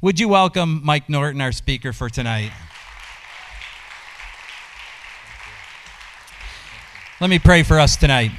[0.00, 2.52] Would you welcome Mike Norton, our speaker for tonight?
[7.20, 8.30] Let me pray for us tonight.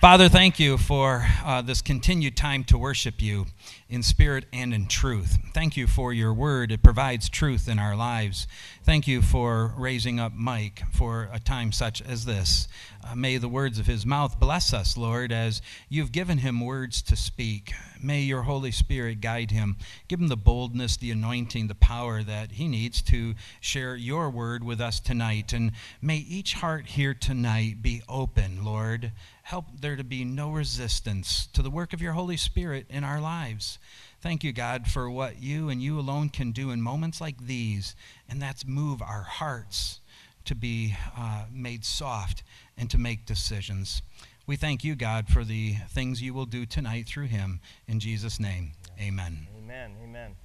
[0.00, 3.44] Father, thank you for uh, this continued time to worship you
[3.90, 5.36] in spirit and in truth.
[5.52, 6.72] Thank you for your word.
[6.72, 8.46] It provides truth in our lives.
[8.82, 12.66] Thank you for raising up Mike for a time such as this.
[13.06, 15.60] Uh, may the words of his mouth bless us, Lord, as
[15.90, 17.72] you've given him words to speak.
[18.02, 19.76] May your Holy Spirit guide him.
[20.08, 24.64] Give him the boldness, the anointing, the power that he needs to share your word
[24.64, 25.52] with us tonight.
[25.52, 29.12] And may each heart here tonight be open, Lord.
[29.50, 33.20] Help there to be no resistance to the work of your Holy Spirit in our
[33.20, 33.80] lives.
[34.20, 37.96] Thank you, God, for what you and you alone can do in moments like these,
[38.28, 39.98] and that's move our hearts
[40.44, 42.44] to be uh, made soft
[42.78, 44.02] and to make decisions.
[44.46, 47.58] We thank you, God, for the things you will do tonight through him.
[47.88, 49.48] In Jesus' name, amen.
[49.58, 49.96] Amen.
[50.04, 50.36] Amen.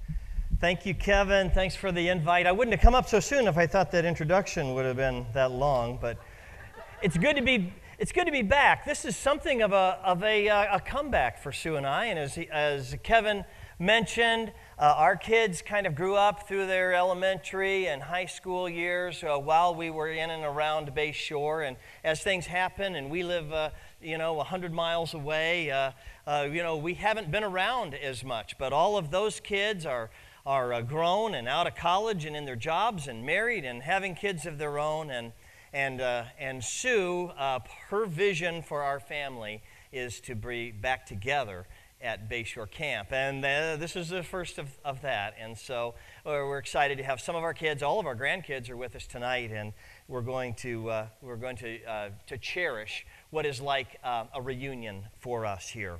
[0.58, 1.52] Thank you, Kevin.
[1.52, 2.48] Thanks for the invite.
[2.48, 5.26] I wouldn't have come up so soon if I thought that introduction would have been
[5.32, 6.18] that long, but
[7.02, 7.72] it's good to be.
[7.98, 8.84] It's good to be back.
[8.84, 12.04] This is something of a, of a, uh, a comeback for Sue and I.
[12.06, 13.42] And as, as Kevin
[13.78, 19.24] mentioned, uh, our kids kind of grew up through their elementary and high school years
[19.24, 21.62] uh, while we were in and around Bay Shore.
[21.62, 23.70] And as things happen, and we live, uh,
[24.02, 25.92] you know, 100 miles away, uh,
[26.26, 28.58] uh, you know, we haven't been around as much.
[28.58, 30.10] But all of those kids are,
[30.44, 34.44] are grown and out of college and in their jobs and married and having kids
[34.44, 35.10] of their own.
[35.10, 35.32] And,
[35.72, 37.30] and, and Sue,
[37.88, 41.66] her vision for our family is to be back together
[42.00, 43.12] at Bayshore Camp.
[43.12, 45.34] And uh, this is the first of, of that.
[45.40, 45.94] And so
[46.24, 48.94] uh, we're excited to have some of our kids, all of our grandkids are with
[48.94, 49.72] us tonight, and
[50.06, 54.42] we're going to, uh, we're going to, uh, to cherish what is like uh, a
[54.42, 55.98] reunion for us here.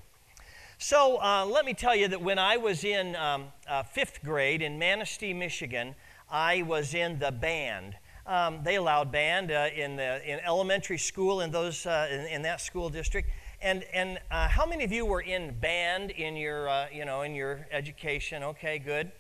[0.79, 3.47] So uh, let me tell you that when I was in um,
[3.93, 5.95] fifth grade in Manistee, Michigan,
[6.31, 7.97] I was in the band.
[8.27, 12.89] Um, they allowed band in, the, in elementary school in, those, in, in that school
[12.89, 13.29] district.
[13.63, 17.23] And, and uh, how many of you were in band in your, uh, you know,
[17.23, 18.43] in your education?
[18.43, 19.11] Okay, good.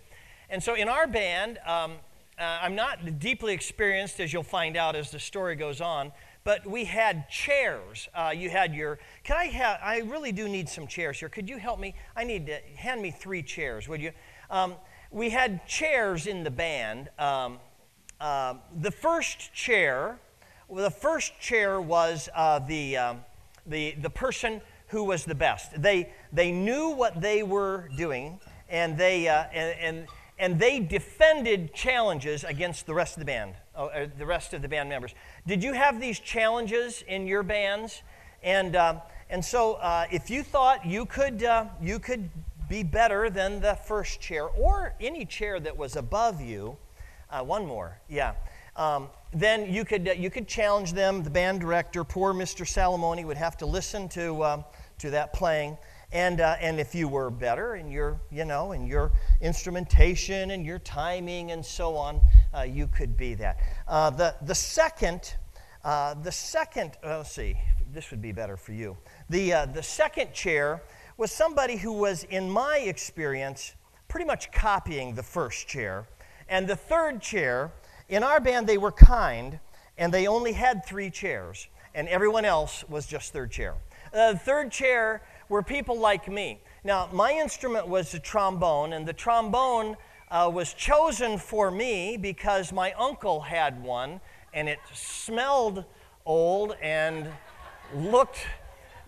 [0.50, 1.92] And so in our band, um,
[2.38, 6.12] uh, I'm not deeply experienced, as you'll find out as the story goes on,
[6.44, 8.08] but we had chairs.
[8.14, 11.28] Uh, you had your, can I have, I really do need some chairs here.
[11.28, 11.94] Could you help me?
[12.14, 14.12] I need to, hand me three chairs, would you?
[14.50, 14.74] Um,
[15.10, 17.08] we had chairs in the band.
[17.18, 17.58] Um,
[18.20, 20.18] uh, the first chair,
[20.68, 23.24] well, the first chair was uh, the, um,
[23.66, 25.80] the, the person who was the best.
[25.80, 30.06] They, they knew what they were doing, and they, uh, and, and,
[30.38, 34.68] and, they defended challenges against the rest of the band, uh, the rest of the
[34.68, 35.14] band members.
[35.46, 38.02] Did you have these challenges in your bands?
[38.42, 42.30] And, uh, and so uh, if you thought you could, uh, you could
[42.68, 46.76] be better than the first chair or any chair that was above you,
[47.30, 48.34] uh, one more, yeah.
[48.76, 51.22] Um, then you could, uh, you could challenge them.
[51.22, 52.66] The band director, poor Mr.
[52.66, 54.62] Salamoni, would have to listen to, uh,
[54.98, 55.78] to that playing.
[56.12, 60.64] And, uh, and if you were better in your, you know, in your instrumentation and
[60.64, 62.20] your timing and so on,
[62.54, 63.58] uh, you could be that.
[63.88, 65.34] Uh, the, the second,
[65.84, 67.58] uh, the second, let's see,
[67.92, 68.96] this would be better for you.
[69.30, 70.82] The, the second chair
[71.16, 73.74] was somebody who was, in my experience,
[74.06, 76.06] pretty much copying the first chair.
[76.48, 77.72] And the third chair
[78.08, 79.58] in our band, they were kind,
[79.98, 83.74] and they only had three chairs, and everyone else was just third chair.
[84.12, 86.60] Uh, the third chair were people like me.
[86.84, 89.96] Now, my instrument was the trombone, and the trombone
[90.30, 94.20] uh, was chosen for me because my uncle had one,
[94.54, 95.84] and it smelled
[96.24, 97.28] old and
[97.94, 98.46] looked.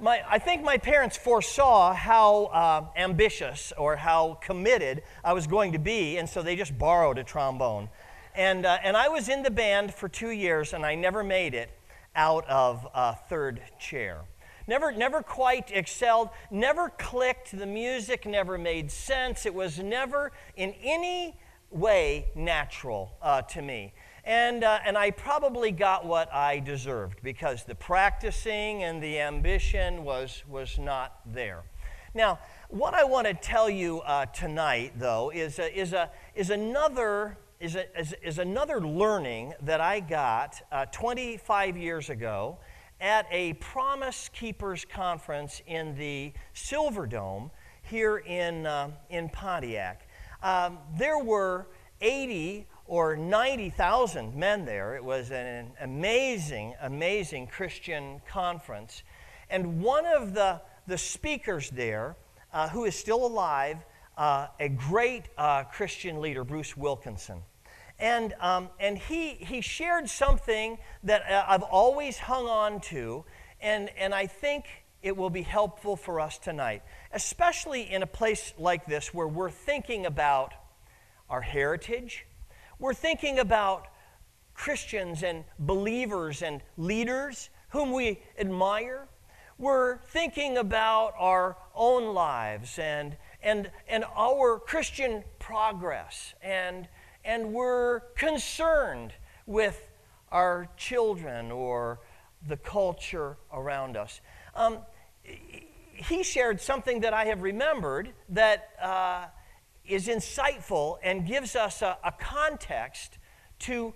[0.00, 5.72] My, I think my parents foresaw how uh, ambitious or how committed I was going
[5.72, 7.88] to be, and so they just borrowed a trombone.
[8.36, 11.52] And, uh, and I was in the band for two years, and I never made
[11.52, 11.70] it
[12.14, 14.20] out of a third chair.
[14.68, 17.58] Never, never quite excelled, never clicked.
[17.58, 19.46] The music never made sense.
[19.46, 21.34] It was never in any
[21.72, 23.94] way natural uh, to me.
[24.28, 30.04] And, uh, and I probably got what I deserved because the practicing and the ambition
[30.04, 31.62] was, was not there.
[32.12, 32.38] Now,
[32.68, 37.38] what I want to tell you uh, tonight, though, is, a, is, a, is another
[37.58, 42.58] is, a, is, is another learning that I got uh, 25 years ago
[43.00, 50.06] at a Promise Keepers conference in the Silverdome here in, uh, in Pontiac.
[50.42, 51.66] Um, there were
[52.02, 54.96] 80 or 90,000 men there.
[54.96, 59.02] It was an amazing, amazing Christian conference.
[59.50, 62.16] And one of the, the speakers there,
[62.52, 63.76] uh, who is still alive,
[64.16, 67.42] uh, a great uh, Christian leader, Bruce Wilkinson.
[67.98, 73.24] And, um, and he, he shared something that uh, I've always hung on to,
[73.60, 74.64] and, and I think
[75.02, 76.82] it will be helpful for us tonight,
[77.12, 80.54] especially in a place like this where we're thinking about
[81.28, 82.24] our heritage,
[82.78, 83.86] we're thinking about
[84.54, 89.08] Christians and believers and leaders whom we admire.
[89.58, 96.88] We're thinking about our own lives and, and, and our Christian progress and
[97.28, 99.12] and we're concerned
[99.46, 99.90] with
[100.32, 102.00] our children or
[102.46, 104.22] the culture around us.
[104.54, 104.78] Um,
[105.22, 109.26] he shared something that I have remembered that uh,
[109.88, 113.18] is insightful and gives us a, a context
[113.60, 113.94] to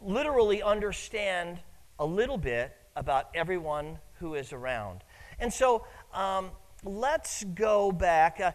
[0.00, 1.58] literally understand
[1.98, 5.02] a little bit about everyone who is around.
[5.38, 6.50] And so um,
[6.84, 8.40] let's go back.
[8.40, 8.52] Uh,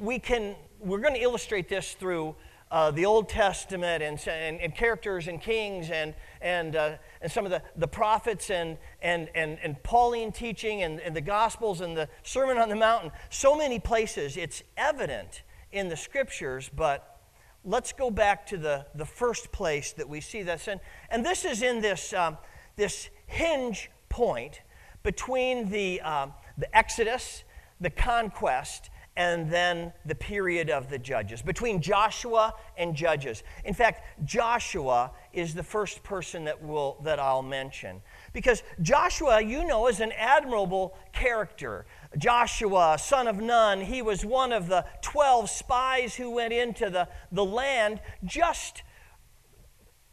[0.00, 2.34] we can, we're going to illustrate this through
[2.70, 7.46] uh, the Old Testament and, and, and, characters and kings and, and, uh, and some
[7.46, 11.96] of the, the prophets and, and, and, and Pauline teaching and, and the Gospels and
[11.96, 15.42] the Sermon on the Mountain, so many places it's evident
[15.72, 17.20] in the Scriptures, but
[17.64, 20.68] let's go back to the, the first place that we see this.
[20.68, 20.80] And,
[21.10, 22.38] and this is in this, um,
[22.76, 24.62] this hinge point
[25.02, 27.44] between the, um, the Exodus,
[27.80, 33.42] the conquest, and then the period of the judges, between Joshua and Judges.
[33.64, 38.00] In fact, Joshua is the first person that, will, that I'll mention.
[38.32, 41.86] Because Joshua, you know, is an admirable character.
[42.16, 47.08] Joshua, son of Nun, he was one of the 12 spies who went into the,
[47.32, 48.82] the land just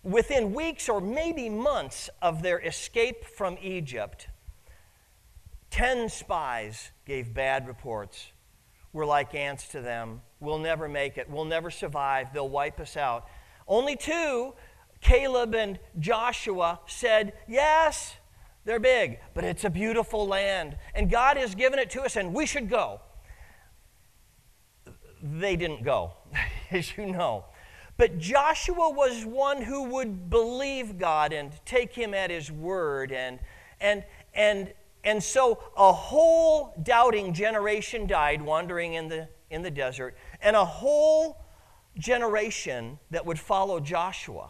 [0.03, 4.27] within weeks or maybe months of their escape from Egypt.
[5.69, 8.31] Ten spies gave bad reports
[8.95, 10.21] we're like ants to them.
[10.39, 11.29] We'll never make it.
[11.29, 12.31] We'll never survive.
[12.33, 13.27] They'll wipe us out.
[13.67, 14.53] Only two,
[15.05, 18.15] Caleb and Joshua, said, Yes,
[18.63, 20.77] they're big, but it's a beautiful land.
[20.95, 23.01] And God has given it to us, and we should go.
[25.21, 26.13] They didn't go,
[26.71, 27.45] as you know.
[27.97, 33.37] But Joshua was one who would believe God and take him at his word and,
[33.79, 34.03] and,
[34.33, 34.73] and
[35.03, 40.65] and so a whole doubting generation died wandering in the, in the desert, and a
[40.65, 41.45] whole
[41.95, 44.49] generation that would follow Joshua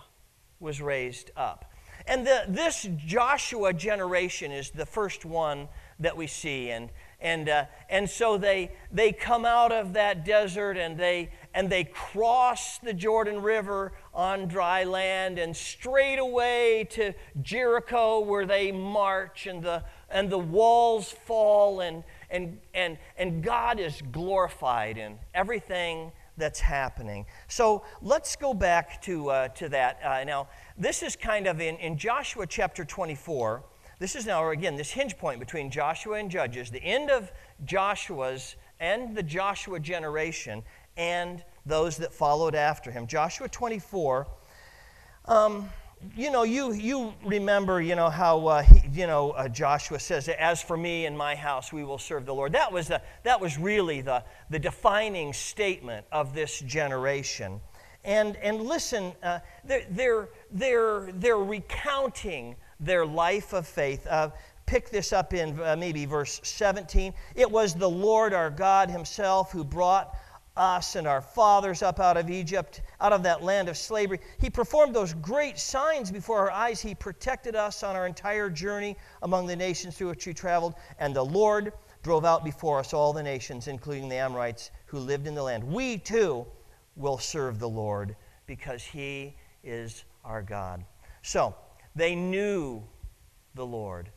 [0.59, 1.71] was raised up.
[2.07, 5.67] And the, this Joshua generation is the first one
[5.99, 6.69] that we see.
[6.69, 11.69] And, and, uh, and so they, they come out of that desert and they, and
[11.69, 18.71] they cross the Jordan River on dry land and straight away to Jericho where they
[18.71, 25.17] march and the, and the walls fall and, and, and, and God is glorified in
[25.33, 27.25] everything that's happening.
[27.47, 29.99] So let's go back to, uh, to that.
[30.03, 30.47] Uh, now,
[30.77, 33.63] this is kind of in, in Joshua chapter 24.
[33.99, 37.31] This is now, again, this hinge point between Joshua and Judges, the end of
[37.63, 40.63] Joshua's and the Joshua generation
[40.97, 43.07] and those that followed after him.
[43.07, 44.27] Joshua 24.
[45.25, 45.69] Um,
[46.15, 50.27] you know, you, you remember, you know, how, uh, he, you know, uh, Joshua says,
[50.27, 52.53] as for me and my house, we will serve the Lord.
[52.53, 57.59] That was, the, that was really the, the defining statement of this generation.
[58.03, 64.05] And, and listen, uh, they're, they're, they're, they're recounting their life of faith.
[64.07, 64.29] Uh,
[64.65, 67.13] pick this up in uh, maybe verse 17.
[67.35, 70.15] It was the Lord our God Himself who brought
[70.57, 74.19] us and our fathers up out of Egypt, out of that land of slavery.
[74.39, 76.81] He performed those great signs before our eyes.
[76.81, 80.75] He protected us on our entire journey among the nations through which we traveled.
[80.99, 85.27] And the Lord drove out before us all the nations, including the Amorites who lived
[85.27, 85.63] in the land.
[85.63, 86.45] We too
[86.95, 90.85] will serve the Lord because He is our God.
[91.21, 91.55] So
[91.95, 92.83] they knew
[93.55, 94.09] the Lord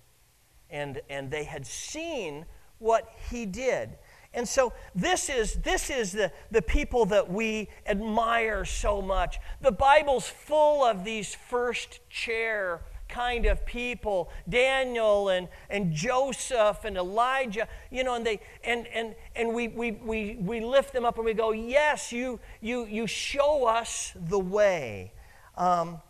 [0.71, 2.45] and, and they had seen
[2.79, 3.97] what He did.
[4.35, 9.39] And so this is, this is the, the people that we admire so much.
[9.61, 16.97] The Bible's full of these first chair kind of people daniel and, and joseph and
[16.99, 21.17] elijah you know and they and and and we, we we we lift them up
[21.17, 25.11] and we go yes you you you show us the way
[25.57, 26.03] um,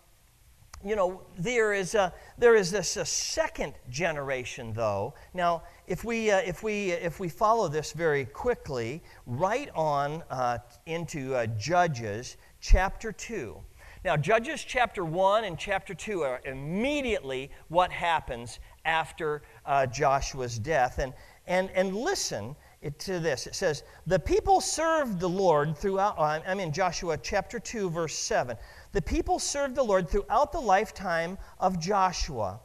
[0.85, 5.15] you know, there is, a, there is this a second generation, though.
[5.35, 10.59] Now, if we, uh, if, we, if we follow this very quickly, right on uh,
[10.87, 13.57] into uh, Judges chapter 2.
[14.05, 20.99] Now, Judges chapter 1 and chapter 2 are immediately what happens after uh, Joshua's death.
[20.99, 21.13] And,
[21.49, 23.47] and, and listen, it to this.
[23.47, 28.15] It says, The people served the Lord throughout, uh, I'm in Joshua chapter 2, verse
[28.15, 28.57] 7.
[28.93, 32.61] The people served the Lord throughout the lifetime of Joshua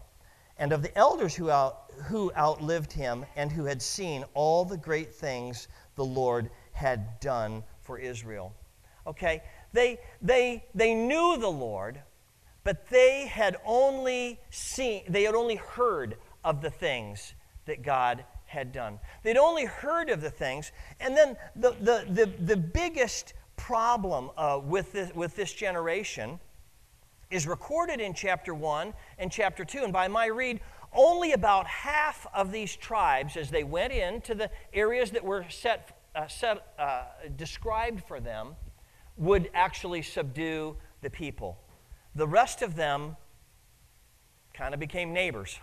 [0.57, 4.77] and of the elders who, out, who outlived him and who had seen all the
[4.77, 8.53] great things the Lord had done for Israel.
[9.07, 9.41] Okay?
[9.73, 11.99] They, they, they knew the Lord,
[12.63, 17.33] but they had only seen, they had only heard of the things
[17.65, 18.99] that God had done.
[19.23, 20.71] They'd only heard of the things.
[20.99, 26.39] And then the, the, the, the biggest problem uh, with, this, with this generation
[27.29, 29.79] is recorded in chapter 1 and chapter 2.
[29.83, 30.61] And by my read,
[30.93, 35.97] only about half of these tribes, as they went into the areas that were set,
[36.15, 37.03] uh, set uh,
[37.35, 38.55] described for them,
[39.17, 41.57] would actually subdue the people.
[42.15, 43.17] The rest of them
[44.53, 45.59] kind of became neighbors.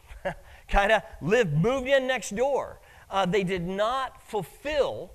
[0.71, 2.81] Kind of lived, moved in next door.
[3.11, 5.13] Uh, they did not fulfill,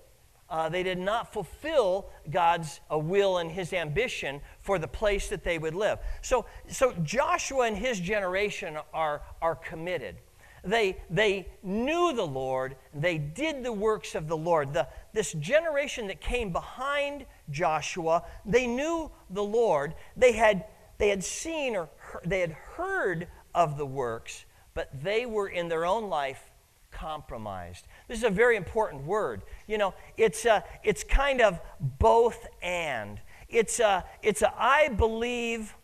[0.50, 5.44] uh, they did not fulfill God's uh, will and his ambition for the place that
[5.44, 6.00] they would live.
[6.22, 10.18] So, so Joshua and his generation are, are committed.
[10.66, 14.74] They, they knew the Lord, they did the works of the Lord.
[14.74, 19.94] The, this generation that came behind Joshua, they knew the Lord.
[20.18, 20.66] They had,
[20.98, 21.90] they had seen or
[22.26, 24.46] they had heard of the works,
[24.76, 26.52] but they were in their own life
[26.92, 27.88] compromised.
[28.08, 29.42] This is a very important word.
[29.68, 33.20] You know, it's, a, it's kind of both and.
[33.50, 35.76] It's a, it's a I believe,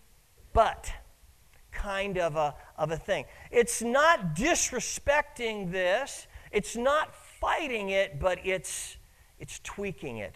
[0.54, 0.92] but
[1.72, 3.26] kind of a, of a thing.
[3.50, 8.98] It's not disrespecting this, it's not fighting it, but it's,
[9.40, 10.36] it's tweaking it.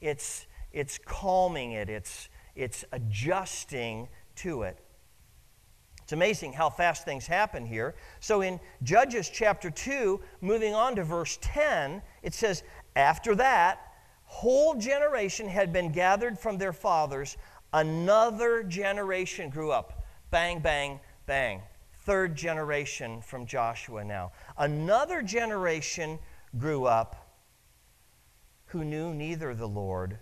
[0.00, 4.78] It's, it's calming it, it's, it's adjusting to it.
[6.12, 7.94] It's amazing how fast things happen here.
[8.20, 12.64] So in Judges chapter 2, moving on to verse 10, it says,
[12.94, 13.94] After that,
[14.26, 17.38] whole generation had been gathered from their fathers.
[17.72, 20.04] Another generation grew up.
[20.30, 21.62] Bang, bang, bang.
[22.00, 24.32] Third generation from Joshua now.
[24.58, 26.18] Another generation
[26.58, 27.38] grew up
[28.66, 30.18] who knew neither the Lord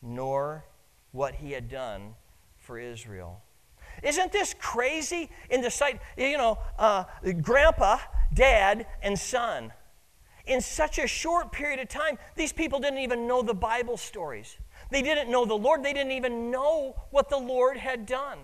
[0.00, 0.64] nor
[1.12, 2.14] what he had done
[2.56, 3.42] for Israel.
[4.02, 7.04] Isn't this crazy in the sight, you know, uh,
[7.40, 7.98] grandpa,
[8.32, 9.72] dad, and son?
[10.46, 14.56] In such a short period of time, these people didn't even know the Bible stories.
[14.90, 15.82] They didn't know the Lord.
[15.82, 18.38] They didn't even know what the Lord had done.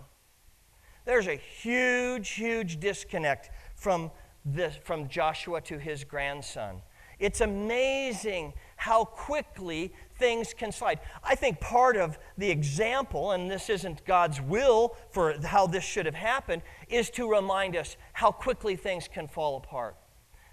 [1.04, 4.11] There's a huge, huge disconnect from,
[4.44, 6.82] this, from Joshua to his grandson.
[7.18, 11.00] It's amazing how quickly things can slide.
[11.23, 16.07] I think part of the example, and this isn't God's will for how this should
[16.07, 19.97] have happened, is to remind us how quickly things can fall apart.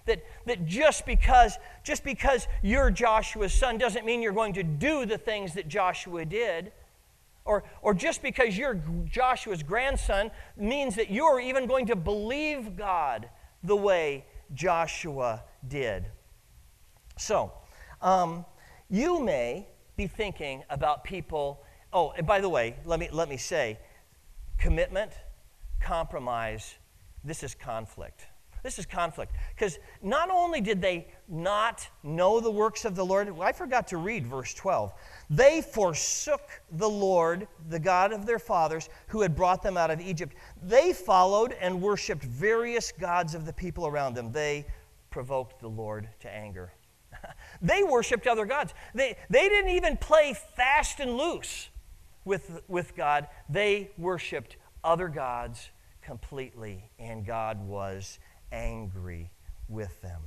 [0.06, 5.06] That, that just because just because you're Joshua's son doesn't mean you're going to do
[5.06, 6.72] the things that Joshua did.
[7.44, 13.28] Or, or just because you're Joshua's grandson means that you're even going to believe God
[13.62, 14.24] the way
[14.54, 16.06] Joshua did.
[17.16, 17.52] So,
[18.00, 18.44] um,
[18.90, 21.64] you may be thinking about people.
[21.92, 23.78] Oh, and by the way, let me, let me say
[24.58, 25.12] commitment,
[25.80, 26.74] compromise,
[27.24, 28.26] this is conflict.
[28.62, 29.32] This is conflict.
[29.54, 33.96] Because not only did they not know the works of the Lord, I forgot to
[33.96, 34.92] read verse 12.
[35.30, 36.42] They forsook
[36.72, 40.34] the Lord, the God of their fathers, who had brought them out of Egypt.
[40.62, 44.30] They followed and worshiped various gods of the people around them.
[44.30, 44.66] They
[45.10, 46.72] provoked the Lord to anger.
[47.62, 48.72] They worshiped other gods.
[48.94, 51.68] They, they didn't even play fast and loose
[52.24, 53.26] with, with God.
[53.50, 55.68] They worshiped other gods
[56.02, 58.18] completely, and God was
[58.50, 59.30] angry
[59.68, 60.22] with them.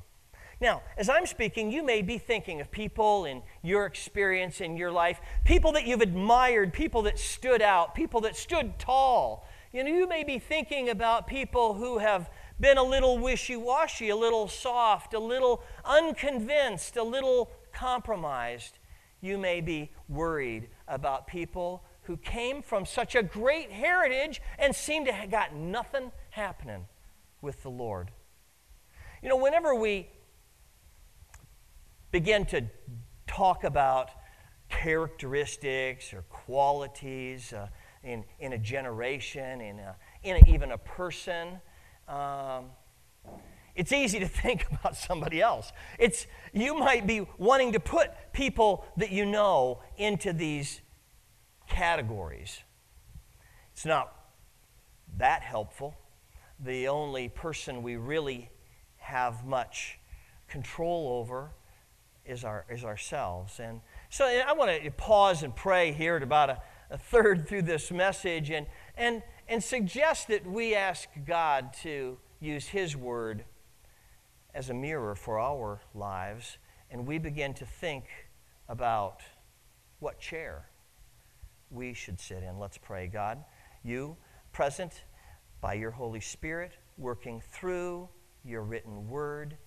[0.62, 4.92] Now, as I'm speaking, you may be thinking of people in your experience in your
[4.92, 9.46] life, people that you've admired, people that stood out, people that stood tall.
[9.74, 12.30] You know, you may be thinking about people who have
[12.60, 18.80] been a little wishy washy, a little soft, a little unconvinced, a little compromised,
[19.22, 25.06] you may be worried about people who came from such a great heritage and seem
[25.06, 26.86] to have got nothing happening
[27.42, 28.12] with the Lord.
[29.22, 30.10] You know, whenever we
[32.12, 32.66] begin to
[33.26, 34.10] talk about
[34.70, 37.68] characteristics or qualities uh,
[38.04, 41.62] in, in a generation, in, a, in a, even a person,
[42.08, 42.66] um,
[43.76, 45.72] it's easy to think about somebody else.
[46.00, 50.82] It's, you might be wanting to put people that you know into these
[51.68, 52.62] categories.
[53.74, 54.14] It's not
[55.18, 55.96] that helpful.
[56.60, 58.50] The only person we really
[58.98, 60.00] have much
[60.48, 61.52] control over
[62.26, 63.60] is, our, is ourselves.
[63.60, 67.64] And so I want to pause and pray here at about a, a third through
[67.64, 73.46] this message and, and, and suggest that we ask God to use His Word
[74.54, 76.58] as a mirror for our lives
[76.94, 78.06] and we begin to think
[78.70, 79.22] about
[80.00, 80.70] what chair
[81.72, 82.60] we should sit in.
[82.60, 83.08] Let's pray.
[83.08, 83.44] God,
[83.84, 84.16] you
[84.52, 85.04] present
[85.60, 88.08] by your Holy Spirit, working through
[88.46, 89.58] your written word,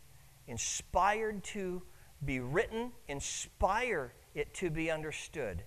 [0.47, 1.83] inspired to
[2.25, 5.65] be written, inspire it to be understood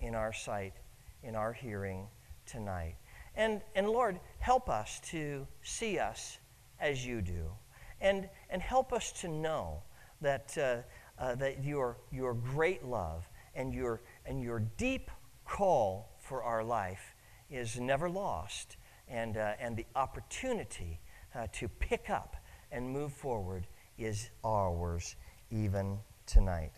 [0.00, 0.74] in our sight,
[1.22, 2.08] in our hearing
[2.44, 2.96] tonight.
[3.38, 6.38] And, and Lord, help us to see us
[6.80, 7.52] as you do.
[8.00, 9.82] And, and help us to know
[10.20, 15.10] that, uh, uh, that your, your great love and your, and your deep
[15.46, 17.14] call for our life
[17.48, 18.76] is never lost,
[19.08, 21.00] and, uh, and the opportunity
[21.34, 22.36] uh, to pick up
[22.72, 23.66] and move forward
[23.98, 25.14] is ours
[25.50, 26.72] even tonight.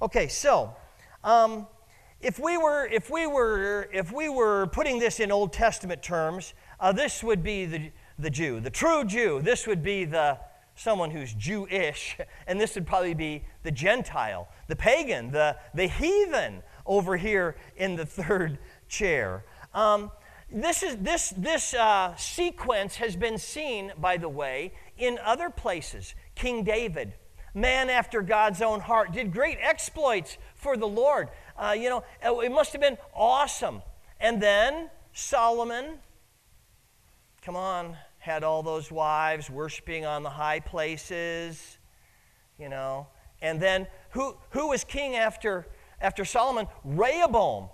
[0.00, 0.74] Okay, so
[1.24, 1.66] um,
[2.22, 6.54] if we were if we were if we were putting this in Old Testament terms,
[6.80, 9.40] uh, this would be the the Jew, the true Jew.
[9.42, 10.38] This would be the
[10.74, 16.62] someone who's Jewish, and this would probably be the Gentile, the pagan, the, the heathen
[16.86, 19.44] over here in the third chair.
[19.74, 20.10] Um,
[20.50, 26.14] this, is, this, this uh, sequence has been seen, by the way, in other places.
[26.34, 27.14] King David,
[27.54, 31.28] man after God's own heart, did great exploits for the Lord.
[31.56, 33.82] Uh, you know, it must have been awesome.
[34.20, 35.98] And then Solomon,
[37.42, 41.78] come on, had all those wives worshiping on the high places,
[42.58, 43.08] you know.
[43.40, 45.66] And then who, who was king after,
[46.00, 46.68] after Solomon?
[46.84, 47.68] Rehoboam.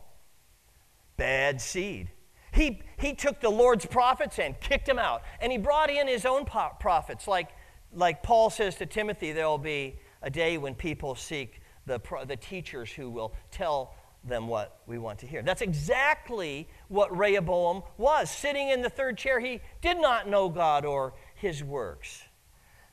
[1.18, 2.10] Bad seed.
[2.52, 5.22] He, he took the Lord's prophets and kicked them out.
[5.40, 7.28] And he brought in his own prophets.
[7.28, 7.50] Like,
[7.92, 11.57] like Paul says to Timothy, there will be a day when people seek
[11.88, 15.42] the, the teachers who will tell them what we want to hear.
[15.42, 18.30] That's exactly what Rehoboam was.
[18.30, 22.22] Sitting in the third chair, he did not know God or his works.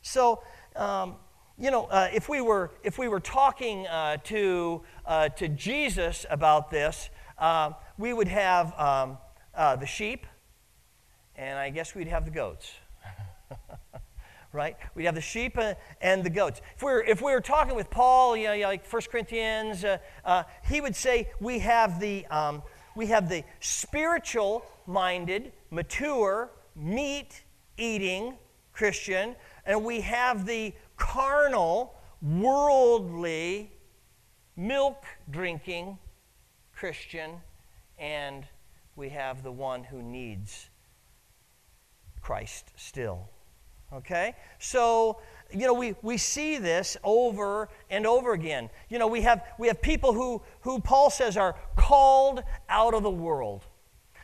[0.01, 0.41] So,
[0.75, 1.15] um,
[1.57, 6.25] you know, uh, if, we were, if we were talking uh, to, uh, to Jesus
[6.29, 9.17] about this, uh, we would have um,
[9.53, 10.25] uh, the sheep,
[11.35, 12.71] and I guess we'd have the goats
[14.55, 14.77] right?
[14.95, 15.57] We'd have the sheep
[16.01, 16.61] and the goats.
[16.75, 19.97] If we were, if we were talking with Paul, you know, like 1 Corinthians, uh,
[20.23, 22.63] uh, he would say we have the, um,
[22.95, 27.43] we have the spiritual minded, mature, meat
[27.77, 28.35] eating
[28.71, 33.71] Christian, and we have the carnal, worldly,
[34.55, 35.97] milk drinking
[36.73, 37.31] Christian,
[37.97, 38.45] and
[38.95, 40.69] we have the one who needs
[42.21, 43.29] Christ still.
[43.95, 44.35] Okay?
[44.59, 45.19] So,
[45.51, 48.69] you know, we, we see this over and over again.
[48.89, 53.03] You know, we have, we have people who, who Paul says are called out of
[53.03, 53.65] the world.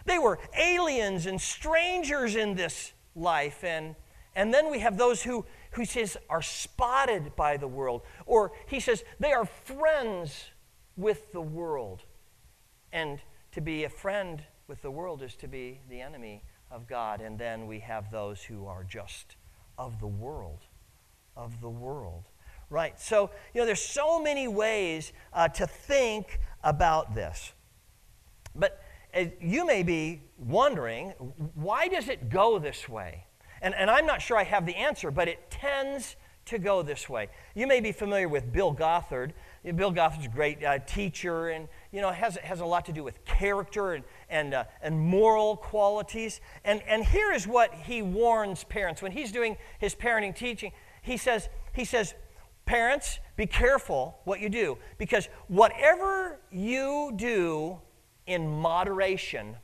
[0.06, 3.64] They were aliens and strangers in this life.
[3.64, 3.96] And,
[4.36, 8.02] and then we have those who, who says are spotted by the world.
[8.26, 10.46] Or he says they are friends
[10.98, 12.04] with the world.
[12.92, 13.20] And
[13.54, 17.22] to be a friend with the world is to be the enemy of God.
[17.22, 19.36] And then we have those who are just
[19.82, 20.60] of the world.
[21.36, 22.26] Of the world.
[22.70, 23.00] Right.
[23.00, 27.54] So, you know, there's so many ways uh, to think about this.
[28.56, 28.82] But
[29.14, 31.10] uh, you may be wondering,
[31.56, 33.26] why does it go this way?
[33.62, 36.16] And, and I'm not sure I have the answer, but it tends
[36.46, 37.30] to go this way.
[37.56, 39.34] You may be familiar with Bill Gothard.
[39.76, 43.04] Bill Gothard's a great uh, teacher and you know, has, has a lot to do
[43.04, 46.40] with character and, and, uh, and moral qualities.
[46.64, 50.72] And, and here is what he warns parents when he's doing his parenting teaching.
[51.02, 52.14] He says, he says,
[52.66, 57.80] Parents, be careful what you do because whatever you do
[58.28, 59.58] in moderation,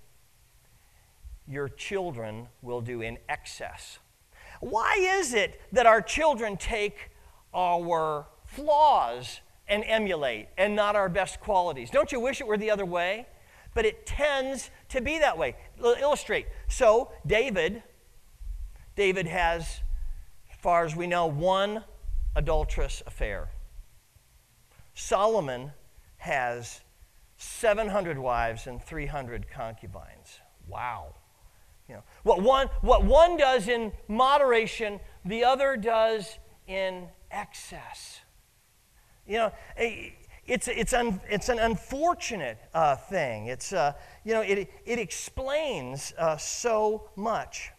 [1.47, 3.99] your children will do in excess.
[4.59, 7.11] Why is it that our children take
[7.53, 11.89] our flaws and emulate and not our best qualities.
[11.89, 13.27] Don't you wish it were the other way?
[13.73, 15.55] But it tends to be that way.
[15.83, 16.47] L- illustrate.
[16.67, 17.83] So, David,
[18.95, 19.81] David has,
[20.49, 21.83] as far as we know, one
[22.35, 23.49] adulterous affair.
[24.93, 25.71] Solomon
[26.17, 26.81] has
[27.37, 30.39] 700 wives and 300 concubines.
[30.67, 31.13] Wow.
[31.87, 38.21] You know, what one, what one does in moderation, the other does in excess.
[39.27, 39.51] You know,
[40.47, 43.47] it's, it's, un, it's an unfortunate uh, thing.
[43.47, 47.71] It's, uh, you know, it, it explains uh, so much.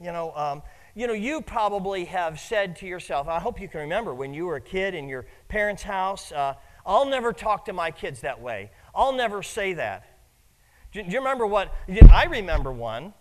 [0.00, 0.62] You know, um,
[0.94, 4.46] you know, you probably have said to yourself, I hope you can remember when you
[4.46, 8.40] were a kid in your parents' house, uh, I'll never talk to my kids that
[8.40, 8.72] way.
[8.94, 10.04] I'll never say that.
[10.92, 11.72] Do, do you remember what?
[12.10, 13.14] I remember one,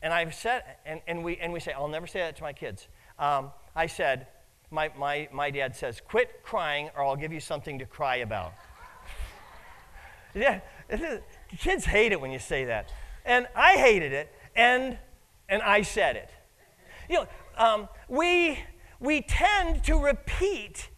[0.00, 2.54] and I've said, and, and, we, and we say, I'll never say that to my
[2.54, 2.88] kids.
[3.18, 4.28] Um, I said,
[4.74, 8.52] my, my, my dad says, quit crying or I'll give you something to cry about.
[10.34, 10.60] yeah,
[11.58, 12.90] kids hate it when you say that.
[13.24, 14.98] And I hated it, and,
[15.48, 16.30] and I said it.
[17.08, 18.58] You know, um, we,
[19.00, 20.90] we tend to repeat,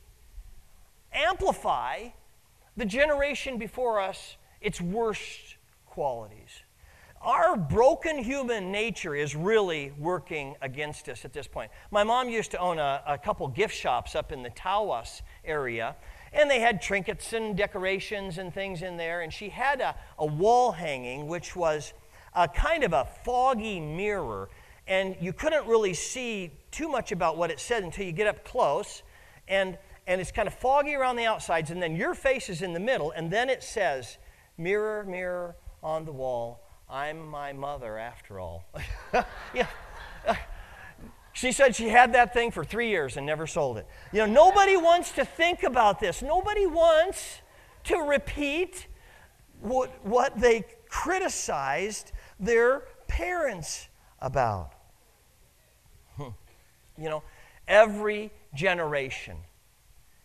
[1.13, 2.09] amplify
[2.77, 6.63] the generation before us its worst qualities.
[7.23, 11.71] Our broken human nature is really working against us at this point.
[11.91, 15.97] My mom used to own a, a couple gift shops up in the Tawas area,
[16.33, 19.23] and they had trinkets and decorations and things in there.
[19.23, 21.95] And she had a, a wall hanging, which was
[22.35, 24.49] a kind of a foggy mirror,
[24.87, 28.45] and you couldn't really see too much about what it said until you get up
[28.45, 29.03] close.
[29.49, 32.73] And, and it's kind of foggy around the outsides, and then your face is in
[32.73, 34.19] the middle, and then it says,
[34.59, 38.65] Mirror, mirror on the wall, I'm my mother after all.
[39.55, 39.67] yeah.
[41.33, 43.87] She said she had that thing for three years and never sold it.
[44.11, 46.23] You know, nobody wants to think about this.
[46.23, 47.43] Nobody wants
[47.85, 48.87] to repeat
[49.61, 53.89] what, what they criticized their parents
[54.21, 54.73] about.
[56.17, 56.31] Hmm.
[56.97, 57.23] You know,
[57.69, 59.37] every generation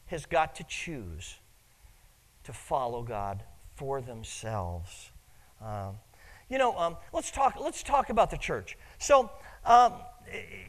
[0.05, 1.35] has got to choose
[2.45, 3.43] to follow God
[3.75, 5.11] for themselves.
[5.61, 5.97] Um,
[6.51, 7.55] you know, um, let's talk.
[7.59, 8.77] Let's talk about the church.
[8.99, 9.31] So,
[9.65, 9.93] um,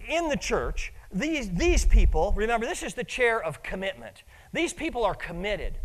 [0.09, 2.33] in the church, these these people.
[2.37, 4.23] Remember, this is the chair of commitment.
[4.53, 5.79] These people are committed,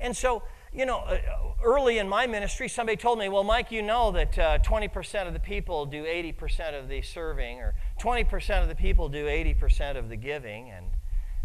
[0.00, 1.18] and so you know, uh,
[1.62, 5.32] early in my ministry, somebody told me, "Well, Mike, you know that uh, 20% of
[5.32, 10.08] the people do 80% of the serving, or 20% of the people do 80% of
[10.08, 10.86] the giving," and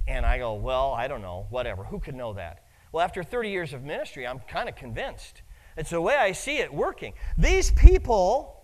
[0.08, 1.46] and I go, "Well, I don't know.
[1.52, 1.84] Whatever.
[1.84, 5.44] Who could know that?" Well, after 30 years of ministry, I'm kind of convinced
[5.80, 7.14] it's the way I see it working.
[7.38, 8.64] These people,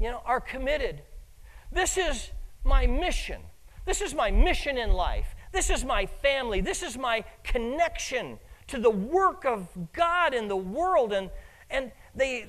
[0.00, 1.02] you know, are committed.
[1.70, 2.32] This is
[2.64, 3.40] my mission.
[3.86, 5.36] This is my mission in life.
[5.52, 6.60] This is my family.
[6.60, 11.12] This is my connection to the work of God in the world.
[11.12, 11.30] And,
[11.70, 12.44] and they,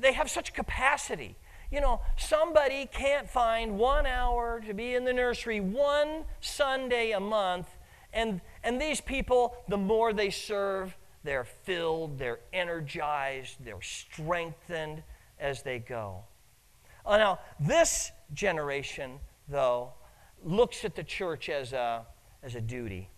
[0.00, 1.36] they have such capacity.
[1.70, 7.20] You know, somebody can't find one hour to be in the nursery one Sunday a
[7.20, 7.68] month.
[8.14, 15.02] And, and these people, the more they serve, they're filled, they're energized, they're strengthened
[15.40, 16.22] as they go.
[17.06, 19.92] Oh, now, this generation, though,
[20.44, 22.06] looks at the church as a,
[22.42, 23.08] as a duty.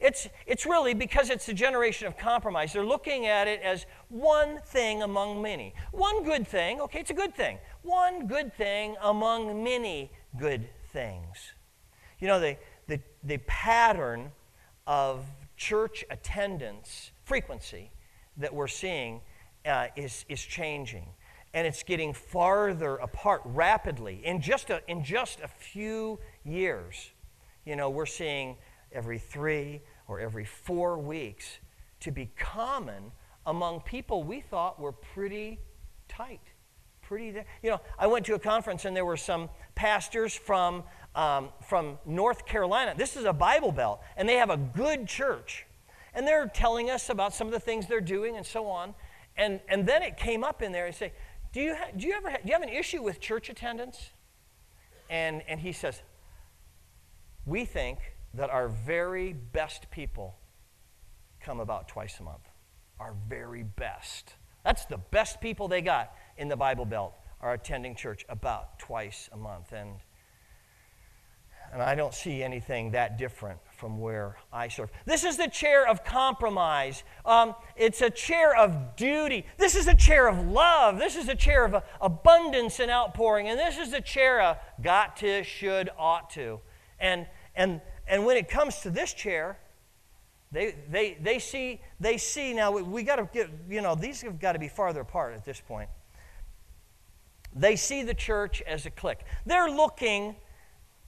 [0.00, 2.72] It's, it's really because it's a generation of compromise.
[2.72, 5.74] They're looking at it as one thing among many.
[5.90, 7.58] One good thing, okay, it's a good thing.
[7.82, 11.52] One good thing among many good things.
[12.20, 14.30] You know, the, the, the pattern
[14.86, 15.24] of
[15.56, 17.90] church attendance frequency
[18.38, 19.20] that we're seeing
[19.66, 21.06] uh, is, is changing.
[21.54, 24.22] And it's getting farther apart rapidly.
[24.24, 27.10] In just, a, in just a few years,
[27.64, 28.56] you know, we're seeing
[28.92, 31.58] every three or every four weeks
[32.00, 33.12] to be common
[33.46, 35.58] among people we thought were pretty
[36.08, 36.40] tight.
[37.02, 41.48] Pretty, you know, I went to a conference and there were some pastors from, um,
[41.66, 42.94] from North Carolina.
[42.96, 45.66] This is a Bible Belt, and they have a good church.
[46.14, 48.94] And they're telling us about some of the things they're doing and so on.
[49.36, 51.12] And, and then it came up in there and say,
[51.52, 54.10] do you, ha- do you ever ha- do you have an issue with church attendance?
[55.08, 56.02] And, and he says,
[57.46, 57.98] we think
[58.34, 60.36] that our very best people
[61.40, 62.48] come about twice a month.
[63.00, 64.34] Our very best.
[64.64, 69.30] That's the best people they got in the Bible Belt are attending church about twice
[69.32, 69.72] a month.
[69.72, 69.94] And,
[71.72, 74.90] and I don't see anything that different from where I serve.
[75.06, 77.04] This is the chair of compromise.
[77.24, 79.46] Um, it's a chair of duty.
[79.56, 80.98] This is a chair of love.
[80.98, 83.48] This is a chair of abundance and outpouring.
[83.48, 86.58] And this is the chair of got to, should, ought to.
[86.98, 89.60] And, and, and when it comes to this chair,
[90.50, 94.22] they, they, they see, they see now, we, we got to get, you know, these
[94.22, 95.88] have got to be farther apart at this point.
[97.54, 99.20] They see the church as a clique.
[99.46, 100.34] They're looking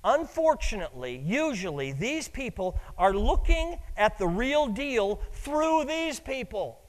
[0.02, 6.80] Unfortunately, usually these people are looking at the real deal through these people.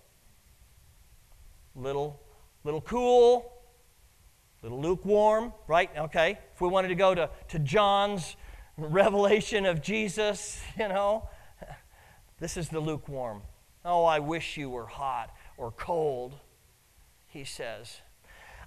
[1.75, 2.21] Little,
[2.63, 3.51] little cool,
[4.61, 5.89] little lukewarm, right?
[5.97, 6.39] Okay.
[6.53, 8.37] If we wanted to go to, to John's
[8.77, 11.27] revelation of Jesus, you know,
[12.39, 13.41] this is the lukewarm.
[13.83, 16.35] Oh, I wish you were hot or cold,
[17.27, 18.01] he says.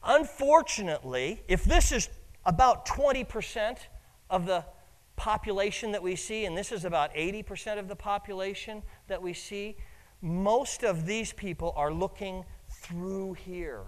[0.03, 2.09] Unfortunately, if this is
[2.45, 3.79] about 20%,
[4.31, 4.65] of the
[5.17, 9.77] population that we see, and this is about 80% of the population that we see,
[10.21, 13.83] most of these people are looking through here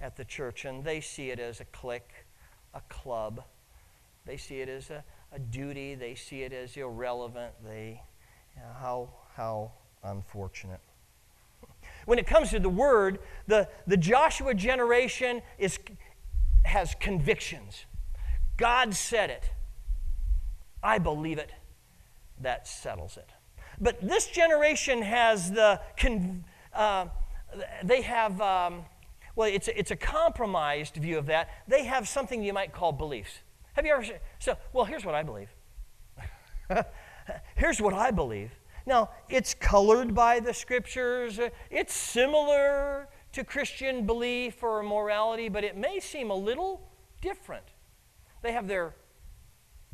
[0.00, 2.24] at the church, and they see it as a clique,
[2.74, 3.42] a club.
[4.24, 5.94] They see it as a, a duty.
[5.94, 7.52] They see it as irrelevant.
[7.64, 8.00] They,
[8.54, 9.72] you know, how, how
[10.04, 10.80] unfortunate.
[12.04, 15.78] When it comes to the word, the, the Joshua generation is,
[16.64, 17.86] has convictions.
[18.56, 19.50] God said it.
[20.82, 21.50] I believe it.
[22.40, 23.30] That settles it.
[23.80, 25.80] But this generation has the,
[26.72, 27.06] uh,
[27.82, 28.84] they have, um,
[29.34, 31.50] well, it's a, it's a compromised view of that.
[31.68, 33.40] They have something you might call beliefs.
[33.74, 34.04] Have you ever,
[34.38, 35.48] so, well, here's what I believe.
[37.54, 38.50] here's what I believe.
[38.86, 45.76] Now, it's colored by the scriptures, it's similar to Christian belief or morality, but it
[45.76, 46.88] may seem a little
[47.20, 47.66] different.
[48.42, 48.94] They have their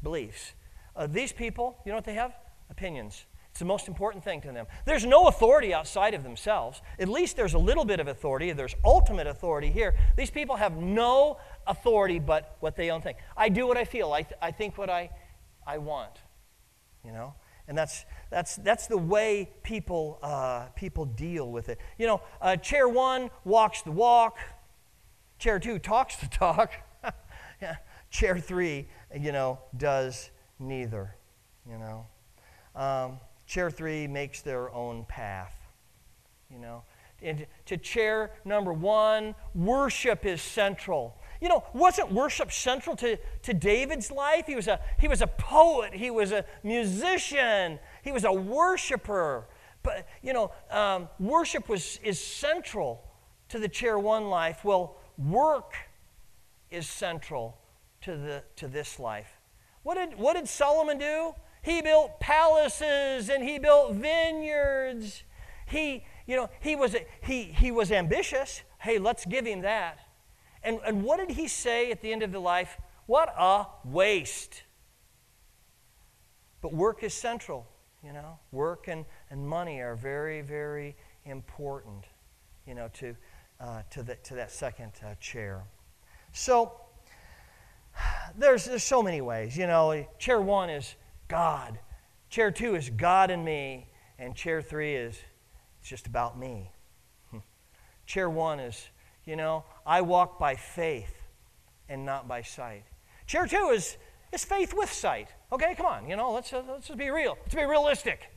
[0.03, 0.53] beliefs.
[0.95, 2.35] Uh, these people, you know what they have?
[2.71, 3.25] Opinions.
[3.53, 4.67] It's the most important thing to them.
[4.87, 6.81] There's no authority outside of themselves.
[6.99, 8.51] At least there's a little bit of authority.
[8.53, 9.95] There's ultimate authority here.
[10.17, 13.19] These people have no authority but what they own think.
[13.37, 14.11] I do what I feel.
[14.11, 15.11] I, th- I think what I,
[15.67, 16.13] I want.
[17.05, 17.35] You know?
[17.69, 21.79] And that's, that's, that's the way people, uh, people deal with it.
[21.99, 24.39] You know, uh, chair one walks the walk,
[25.39, 26.73] chair two talks the talk,
[27.61, 27.77] yeah.
[28.11, 30.31] chair three, you know, does
[30.63, 31.17] neither.
[31.69, 32.07] You know?
[32.75, 35.55] Um, chair three makes their own path.
[36.51, 36.83] You know,
[37.23, 41.17] and to chair number one, worship is central.
[41.41, 44.47] You know, wasn't worship central to, to David's life?
[44.47, 49.47] He was, a, he was a poet, he was a musician, he was a worshiper.
[49.83, 53.03] But, you know, um, worship was, is central
[53.49, 54.65] to the chair one life.
[54.65, 55.75] Well, work
[56.71, 57.59] is central
[58.03, 59.33] to, the, to this life.
[59.83, 61.35] What did, what did Solomon do?
[61.63, 65.23] He built palaces and he built vineyards.
[65.67, 68.63] He, you know, he was, he, he was ambitious.
[68.79, 69.99] Hey, let's give him that.
[70.63, 72.79] And, and what did he say at the end of the life?
[73.07, 74.63] What a waste.
[76.61, 77.67] But work is central,
[78.05, 78.39] you know.
[78.53, 82.05] Work and, and money are very, very important,
[82.67, 83.17] you know, to,
[83.61, 85.65] uh, to, the, to that second uh, chair.
[86.33, 86.73] So,
[88.37, 89.57] there's, there's so many ways.
[89.57, 90.95] You know, chair one is
[91.29, 91.79] God.
[92.31, 93.89] Chair two is God and me.
[94.19, 95.19] And chair three is
[95.81, 96.71] it's just about me.
[98.07, 98.89] Chair one is,
[99.25, 101.13] you know, I walk by faith
[101.89, 102.85] and not by sight.
[103.27, 103.97] Chair two is,
[104.33, 105.29] is faith with sight.
[105.51, 107.37] Okay, come on, you know, let's, uh, let's just be real.
[107.43, 108.31] Let's be realistic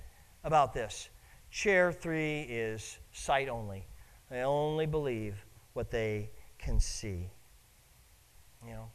[0.44, 1.10] about this.
[1.52, 3.86] Chair three is sight only.
[4.32, 7.30] They only believe what they can see.
[8.66, 8.90] You know,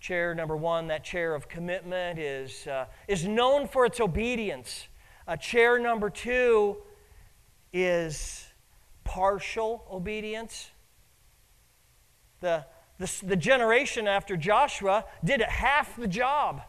[0.00, 4.86] Chair number one, that chair of commitment, is, uh, is known for its obedience.
[5.26, 6.76] Uh, chair number two
[7.72, 8.46] is
[9.04, 10.70] partial obedience.
[12.40, 12.64] The,
[12.98, 16.62] the, the generation after Joshua did half the job,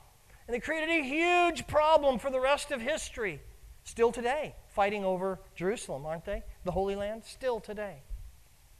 [0.48, 3.42] and they created a huge problem for the rest of history.
[3.84, 6.44] Still today, fighting over Jerusalem, aren't they?
[6.64, 7.24] The Holy Land?
[7.26, 8.02] Still today.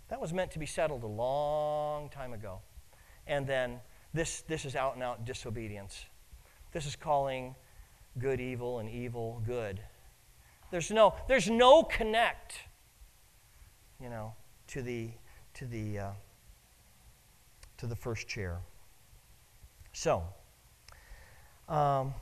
[0.10, 2.60] That was meant to be settled a long time ago.
[3.28, 3.80] And then
[4.14, 6.06] this, this is out and out disobedience.
[6.72, 7.56] This is calling
[8.18, 9.80] good evil and evil good.
[10.72, 12.56] There's no, there's no connect,
[14.02, 14.34] you know,
[14.68, 15.10] to the,
[15.56, 16.10] to the, uh,
[17.78, 18.60] to the first chair.
[19.94, 20.24] So,
[21.68, 22.14] um,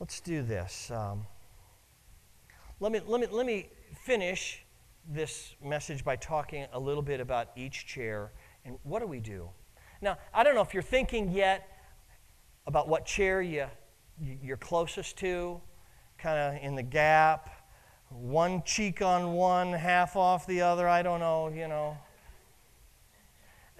[0.00, 0.90] let's do this.
[0.90, 1.26] Um,
[2.80, 3.68] let, me, let, me, let me
[4.04, 4.64] finish
[5.08, 8.30] this message by talking a little bit about each chair
[8.64, 9.48] and what do we do.
[10.00, 11.66] Now, I don't know if you're thinking yet
[12.66, 13.66] about what chair you,
[14.20, 15.60] you're closest to,
[16.18, 17.50] kind of in the gap,
[18.10, 20.86] one cheek on one, half off the other.
[20.86, 21.96] I don't know, you know.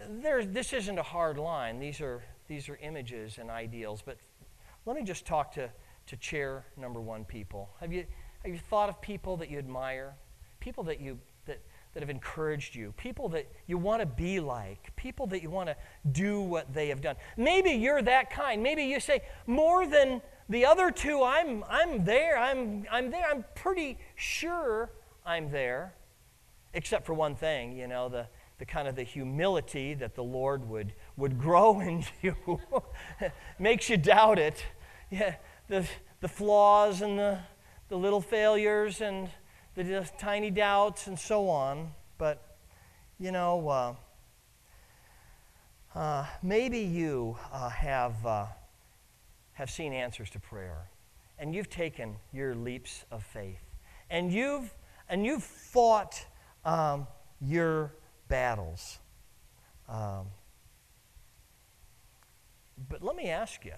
[0.08, 1.78] There, this isn't a hard line.
[1.78, 4.02] These are, these are images and ideals.
[4.04, 4.18] But
[4.86, 5.70] let me just talk to,
[6.06, 7.68] to chair number one people.
[7.80, 8.06] Have you,
[8.44, 10.14] have you thought of people that you admire?
[10.60, 11.60] People that you that,
[11.94, 15.68] that have encouraged you, people that you want to be like, people that you want
[15.68, 15.76] to
[16.12, 17.16] do what they have done.
[17.36, 18.62] Maybe you're that kind.
[18.62, 22.38] Maybe you say, more than the other two, I'm, I'm there.
[22.38, 23.24] I'm, I'm there.
[23.28, 24.90] I'm pretty sure
[25.26, 25.94] I'm there.
[26.74, 28.26] Except for one thing, you know, the,
[28.58, 32.34] the kind of the humility that the Lord would, would grow in you
[33.58, 34.64] makes you doubt it.
[35.10, 35.36] Yeah,
[35.68, 35.86] the,
[36.20, 37.38] the flaws and the,
[37.88, 39.30] the little failures and
[39.86, 41.92] the tiny doubts and so on.
[42.18, 42.56] But,
[43.18, 43.94] you know, uh,
[45.94, 48.46] Uh, maybe you uh, have, uh,
[49.54, 50.90] have seen answers to prayer,
[51.38, 53.64] and you've taken your leaps of faith,
[54.10, 54.72] and you've,
[55.08, 56.26] and you've fought
[56.64, 57.06] um,
[57.40, 57.94] your
[58.28, 59.00] battles.
[59.88, 60.26] Um,
[62.88, 63.72] but let me ask you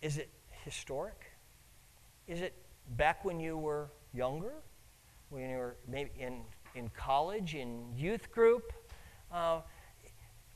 [0.00, 0.30] is it
[0.64, 1.32] historic?
[2.26, 2.54] Is it
[2.96, 4.54] back when you were younger?
[5.30, 6.40] When you were maybe in,
[6.74, 8.72] in college, in youth group?
[9.32, 9.60] Uh,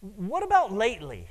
[0.00, 1.26] what about lately?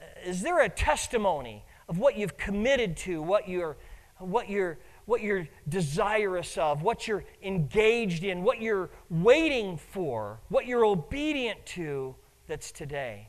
[0.00, 3.76] Uh, is there a testimony of what you've committed to, what you're,
[4.18, 10.66] what you're, what you're desirous of, what you're engaged in, what you're waiting for, what
[10.66, 12.14] you're obedient to
[12.48, 13.28] that's today?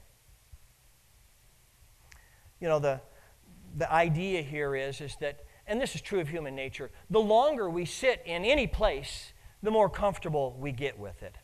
[2.59, 2.99] You know, the,
[3.75, 7.69] the idea here is, is that, and this is true of human nature, the longer
[7.69, 11.35] we sit in any place, the more comfortable we get with it.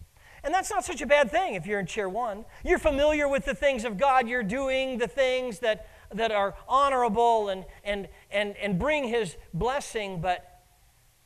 [0.44, 2.46] And that's not such a bad thing if you're in chair one.
[2.66, 4.28] You're familiar with the things of God.
[4.28, 10.20] You're doing the things that, that are honorable and, and, and, and bring His blessing.
[10.20, 10.46] But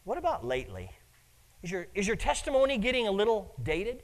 [0.03, 0.91] what about lately?
[1.63, 4.03] Is your, is your testimony getting a little dated?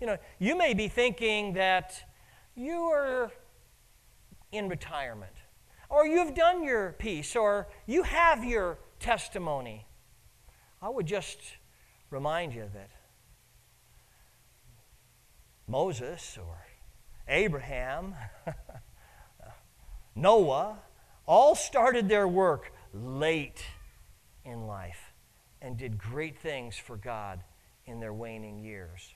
[0.00, 1.94] You know, you may be thinking that
[2.54, 3.30] you are
[4.50, 5.32] in retirement,
[5.88, 9.86] or you've done your piece, or you have your testimony.
[10.80, 11.38] I would just
[12.10, 12.90] remind you that
[15.66, 16.66] Moses or
[17.28, 18.14] Abraham,
[20.14, 20.78] Noah,
[21.26, 23.64] all started their work late
[24.44, 25.12] in life
[25.62, 27.40] and did great things for God
[27.86, 29.14] in their waning years.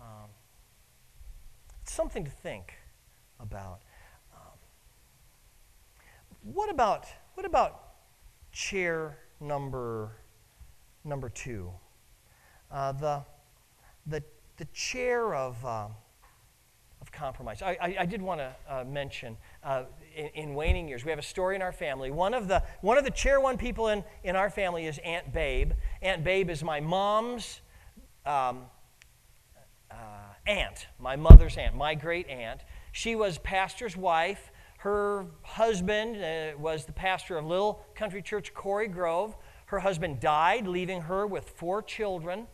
[0.00, 0.30] Um,
[1.82, 2.74] it's something to think
[3.40, 3.80] about.
[6.42, 7.94] What about what about
[8.52, 10.12] chair number
[11.04, 11.70] number two?
[12.70, 13.24] Uh, the
[14.06, 14.22] the
[14.58, 15.86] the chair of, uh,
[17.00, 17.62] of compromise.
[17.62, 21.18] I, I, I did want to uh, mention uh, in, in, waning years, we have
[21.18, 22.10] a story in our family.
[22.10, 25.32] One of the, one of the chair one people in, in our family is Aunt
[25.32, 25.72] Babe.
[26.02, 27.60] Aunt Babe is my mom's
[28.26, 28.62] um,
[29.90, 29.94] uh,
[30.46, 32.60] aunt, my mother's aunt, my great aunt.
[32.90, 34.50] She was pastor's wife.
[34.78, 39.36] Her husband uh, was the pastor of Little Country Church, Corey Grove.
[39.66, 42.46] Her husband died, leaving her with four children.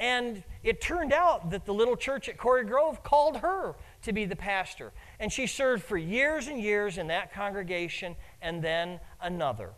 [0.00, 4.24] And it turned out that the little church at Corey Grove called her to be
[4.24, 4.92] the pastor.
[5.20, 9.70] And she served for years and years in that congregation and then another.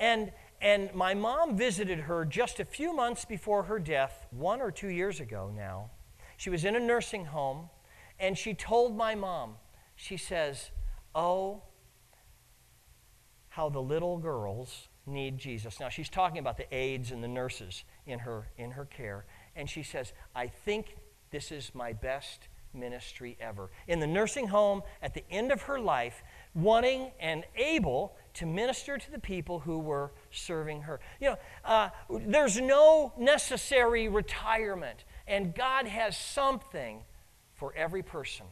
[0.00, 4.72] And, and my mom visited her just a few months before her death, one or
[4.72, 5.90] two years ago now.
[6.36, 7.70] She was in a nursing home,
[8.18, 9.54] and she told my mom,
[9.94, 10.70] she says,
[11.16, 11.62] Oh,
[13.48, 15.80] how the little girls need Jesus.
[15.80, 19.24] Now, she's talking about the aides and the nurses in her, in her care
[19.56, 20.96] and she says, I think
[21.30, 23.70] this is my best ministry ever.
[23.88, 26.22] In the nursing home, at the end of her life,
[26.54, 31.00] wanting and able to minister to the people who were serving her.
[31.20, 37.02] You know, uh, there's no necessary retirement, and God has something
[37.54, 38.46] for every person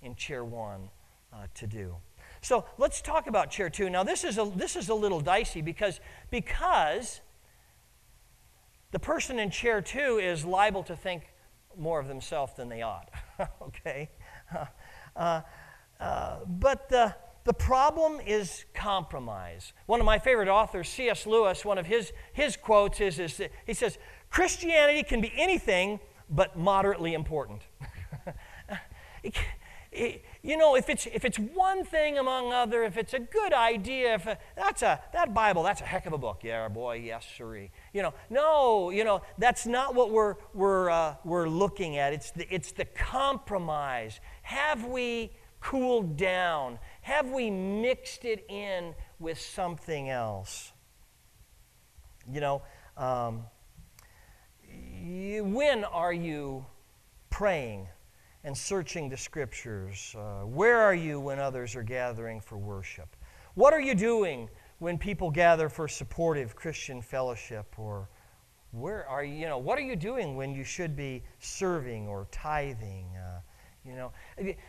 [0.00, 0.90] in chair one
[1.32, 1.96] uh, to do.
[2.42, 3.90] So let's talk about chair two.
[3.90, 7.20] Now, this is a, this is a little dicey because, because
[8.92, 11.24] the person in chair two is liable to think
[11.78, 13.10] more of themselves than they ought.
[13.62, 14.10] okay?
[15.16, 15.40] Uh,
[16.00, 17.14] uh, but the,
[17.44, 19.72] the problem is compromise.
[19.86, 21.26] One of my favorite authors, C.S.
[21.26, 23.98] Lewis, one of his, his quotes is, is he says,
[24.30, 27.62] Christianity can be anything but moderately important.
[30.42, 34.14] you know, if it's, if it's one thing among other, if it's a good idea,
[34.14, 36.40] if a, that's a, that Bible, that's a heck of a book.
[36.42, 37.70] Yeah, boy, yes, sirree.
[37.92, 42.14] You know, no, you know, that's not what we're, we're, uh, we're looking at.
[42.14, 44.18] It's the, it's the compromise.
[44.42, 46.78] Have we cooled down?
[47.02, 50.72] Have we mixed it in with something else?
[52.32, 52.62] You know,
[52.96, 53.44] um,
[55.02, 56.64] when are you
[57.28, 57.88] praying?
[58.44, 60.14] And searching the scriptures?
[60.18, 63.16] Uh, where are you when others are gathering for worship?
[63.54, 64.48] What are you doing
[64.78, 67.74] when people gather for supportive Christian fellowship?
[67.78, 68.08] Or
[68.72, 72.26] where are you, you know, what are you doing when you should be serving or
[72.30, 73.06] tithing?
[73.16, 73.40] Uh,
[73.84, 74.12] you know,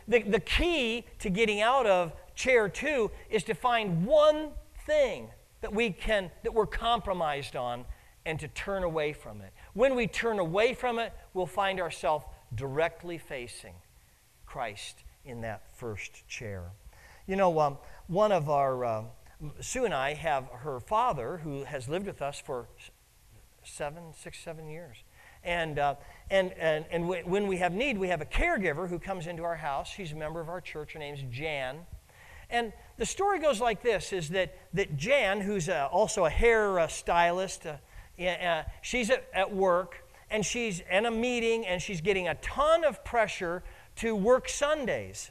[0.08, 4.50] the, the key to getting out of chair two is to find one
[4.86, 5.28] thing
[5.60, 7.84] that we can, that we're compromised on
[8.24, 9.52] and to turn away from it.
[9.74, 12.24] When we turn away from it, we'll find ourselves
[12.54, 13.74] directly facing
[14.46, 16.70] Christ in that first chair.
[17.26, 17.78] You know, um,
[18.08, 19.02] one of our, uh,
[19.60, 22.66] Sue and I have her father who has lived with us for
[23.64, 24.96] seven, six, seven years.
[25.44, 25.94] And, uh,
[26.30, 29.42] and, and, and w- when we have need, we have a caregiver who comes into
[29.42, 29.88] our house.
[29.88, 30.92] She's a member of our church.
[30.92, 31.78] Her name's Jan.
[32.50, 36.78] And the story goes like this is that, that Jan, who's uh, also a hair
[36.78, 42.00] uh, stylist, uh, uh, she's at, at work and she's in a meeting and she's
[42.00, 43.62] getting a ton of pressure
[43.96, 45.30] to work Sundays.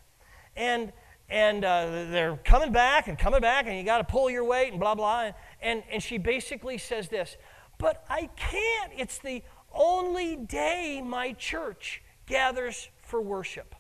[0.56, 0.93] And,
[1.28, 4.70] and uh, they're coming back and coming back, and you got to pull your weight
[4.70, 5.32] and blah, blah.
[5.60, 7.36] And, and she basically says this
[7.80, 8.93] But I can't.
[8.95, 9.41] It's the
[9.74, 13.74] only day my church gathers for worship.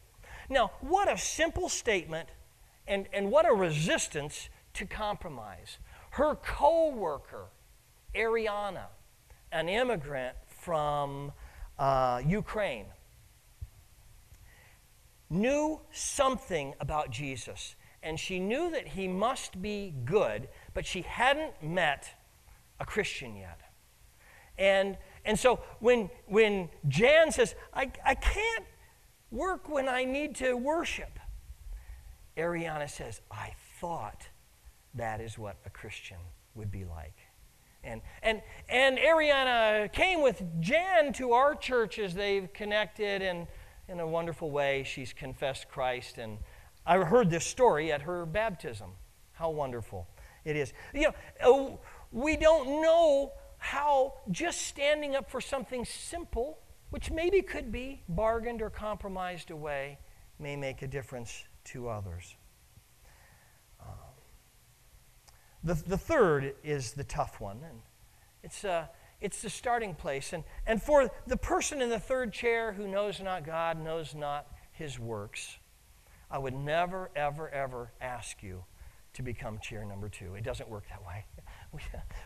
[0.49, 2.29] Now, what a simple statement
[2.87, 5.77] and, and what a resistance to compromise.
[6.11, 7.45] Her co worker,
[8.15, 8.87] Ariana,
[9.51, 11.31] an immigrant from
[11.79, 12.85] uh, Ukraine,
[15.29, 17.75] knew something about Jesus.
[18.03, 22.09] And she knew that he must be good, but she hadn't met
[22.79, 23.61] a Christian yet.
[24.57, 28.65] And, and so when, when Jan says, I, I can't
[29.31, 31.19] work when I need to worship,
[32.37, 34.27] Ariana says, I thought
[34.95, 36.17] that is what a Christian
[36.55, 37.15] would be like.
[37.83, 43.47] And, and, and Ariana came with Jan to our church as they've connected, and
[43.87, 46.17] in a wonderful way, she's confessed Christ.
[46.17, 46.37] And
[46.85, 48.91] I heard this story at her baptism.
[49.33, 50.07] How wonderful
[50.45, 50.73] it is.
[50.93, 51.13] You know,
[51.43, 51.79] oh,
[52.11, 56.59] we don't know how just standing up for something simple,
[56.89, 59.97] which maybe could be bargained or compromised away,
[60.39, 62.35] may make a difference to others.
[63.79, 63.87] Um,
[65.63, 67.79] the, the third is the tough one, and
[68.43, 68.85] it's, uh,
[69.19, 70.33] it's the starting place.
[70.33, 74.47] And, and for the person in the third chair who knows not God, knows not
[74.71, 75.57] his works,
[76.29, 78.63] I would never, ever, ever ask you
[79.13, 80.35] to become chair number two.
[80.35, 81.25] It doesn't work that way.
[81.73, 81.79] We,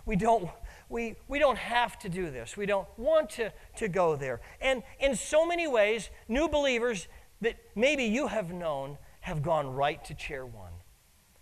[0.08, 0.50] we, don't,
[0.90, 2.58] we, we don't have to do this.
[2.58, 4.42] We don't want to, to go there.
[4.60, 7.08] And in so many ways, new believers
[7.42, 10.72] that maybe you have known have gone right to chair one.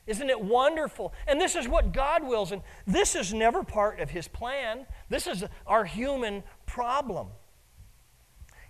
[0.06, 1.14] Isn't it wonderful?
[1.28, 4.86] And this is what God wills, and this is never part of His plan.
[5.10, 7.28] This is our human problem.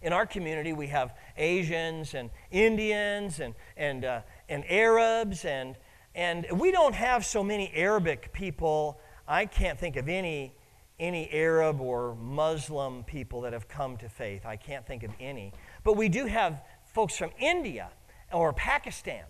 [0.02, 5.76] In our community, we have Asians and Indians and, and, uh, and Arabs, and,
[6.14, 9.00] and we don't have so many Arabic people.
[9.28, 10.54] I can't think of any,
[11.00, 14.46] any Arab or Muslim people that have come to faith.
[14.46, 15.54] I can't think of any.
[15.84, 17.90] But we do have folks from India
[18.32, 19.24] or Pakistan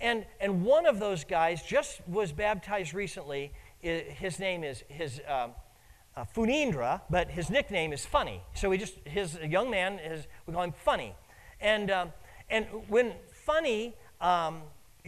[0.00, 3.52] and, and one of those guys just was baptized recently.
[3.80, 5.52] His name is his um,
[6.16, 8.40] uh, Funindra, but his nickname is Funny.
[8.54, 11.14] So he just his young man is we call him Funny.
[11.60, 12.12] And um,
[12.50, 13.12] and when
[13.44, 14.62] Funny um,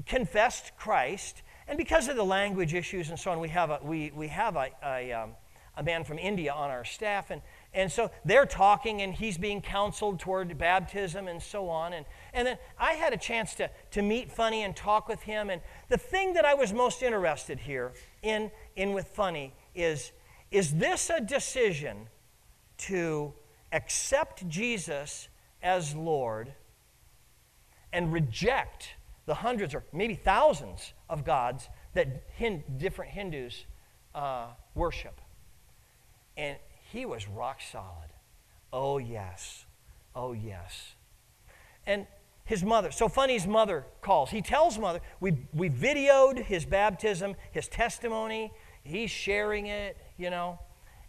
[0.06, 4.12] confessed Christ, and because of the language issues and so on, we have a we
[4.14, 5.30] we have a a, um,
[5.76, 7.40] a man from India on our staff, and
[7.72, 11.92] and so they're talking, and he's being counseled toward baptism and so on.
[11.92, 12.06] And,
[12.36, 15.48] and then I had a chance to, to meet Funny and talk with him.
[15.48, 20.12] And the thing that I was most interested here in, in with Funny is
[20.50, 22.08] is this a decision
[22.78, 23.32] to
[23.72, 25.28] accept Jesus
[25.62, 26.52] as Lord
[27.92, 28.90] and reject
[29.24, 32.22] the hundreds or maybe thousands of gods that
[32.78, 33.64] different Hindus
[34.14, 35.20] uh, worship?
[36.36, 36.58] And
[36.92, 38.10] he was rock solid.
[38.72, 39.64] Oh, yes.
[40.14, 40.94] Oh, yes.
[41.86, 42.06] And
[42.46, 44.30] his mother, so Funny's mother calls.
[44.30, 48.52] He tells mother, we, we videoed his baptism, his testimony.
[48.84, 50.60] He's sharing it, you know.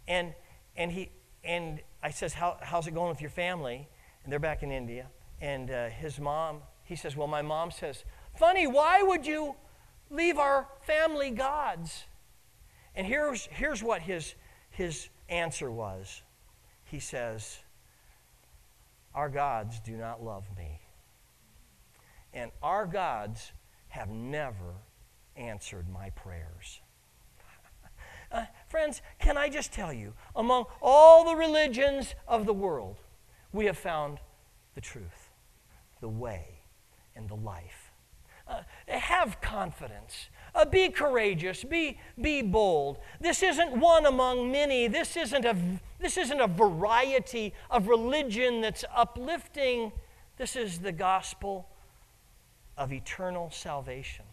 [0.08, 0.34] And,
[0.76, 1.10] and, he,
[1.44, 3.88] and I says, How, how's it going with your family?
[4.24, 5.06] And they're back in India.
[5.40, 8.04] And uh, his mom, he says, Well, my mom says,
[8.36, 9.54] Funny, why would you
[10.10, 12.04] leave our family gods?
[12.96, 14.34] And here's, here's what his,
[14.70, 16.22] his answer was
[16.82, 17.58] he says,
[19.14, 20.77] Our gods do not love me.
[22.32, 23.52] And our gods
[23.88, 24.74] have never
[25.36, 26.80] answered my prayers.
[28.30, 32.96] Uh, friends, can I just tell you, among all the religions of the world,
[33.54, 34.18] we have found
[34.74, 35.30] the truth,
[36.02, 36.60] the way,
[37.16, 37.90] and the life.
[38.46, 40.28] Uh, have confidence.
[40.54, 41.64] Uh, be courageous.
[41.64, 42.98] Be, be bold.
[43.20, 44.88] This isn't one among many.
[44.88, 45.56] This isn't, a,
[45.98, 49.92] this isn't a variety of religion that's uplifting.
[50.36, 51.68] This is the gospel
[52.78, 54.24] of eternal salvation.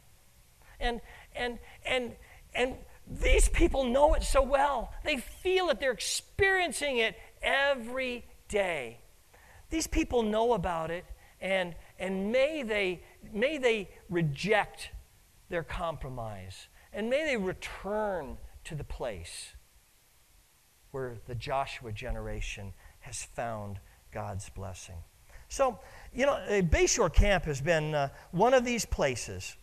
[0.79, 1.01] And,
[1.35, 2.13] and, and,
[2.53, 2.75] and
[3.07, 4.93] these people know it so well.
[5.03, 8.99] They feel it, they're experiencing it every day.
[9.69, 11.05] These people know about it,
[11.41, 14.91] and, and may, they, may they reject
[15.49, 16.67] their compromise.
[16.93, 19.53] And may they return to the place
[20.91, 23.79] where the Joshua generation has found
[24.11, 24.95] God's blessing.
[25.49, 25.79] So,
[26.15, 29.57] you know, Bayshore Camp has been uh, one of these places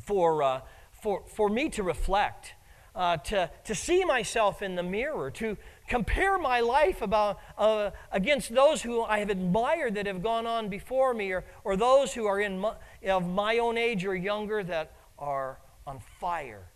[0.00, 0.60] for, uh,
[1.02, 2.52] for, for me to reflect,
[2.94, 5.56] uh, to, to see myself in the mirror, to
[5.88, 10.68] compare my life about, uh, against those who I have admired that have gone on
[10.68, 12.74] before me, or, or those who are in my,
[13.06, 16.66] of my own age or younger that are on fire